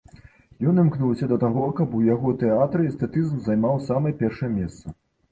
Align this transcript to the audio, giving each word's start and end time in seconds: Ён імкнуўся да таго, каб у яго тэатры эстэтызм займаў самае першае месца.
Ён 0.69 0.75
імкнуўся 0.83 1.25
да 1.31 1.35
таго, 1.43 1.65
каб 1.79 1.91
у 1.97 1.99
яго 2.07 2.31
тэатры 2.43 2.85
эстэтызм 2.91 3.43
займаў 3.49 3.75
самае 3.91 4.13
першае 4.23 4.49
месца. 4.57 4.95